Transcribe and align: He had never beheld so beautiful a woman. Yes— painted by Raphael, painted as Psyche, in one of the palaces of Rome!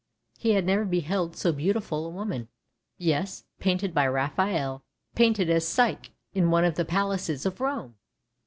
He 0.39 0.53
had 0.53 0.65
never 0.65 0.83
beheld 0.83 1.35
so 1.37 1.51
beautiful 1.51 2.07
a 2.07 2.09
woman. 2.09 2.47
Yes— 2.97 3.43
painted 3.59 3.93
by 3.93 4.07
Raphael, 4.07 4.83
painted 5.13 5.47
as 5.47 5.67
Psyche, 5.67 6.09
in 6.33 6.49
one 6.49 6.65
of 6.65 6.73
the 6.73 6.85
palaces 6.85 7.45
of 7.45 7.61
Rome! 7.61 7.93